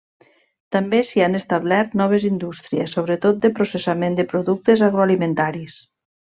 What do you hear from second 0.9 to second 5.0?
s'hi han establert noves indústries, sobretot de processament de productes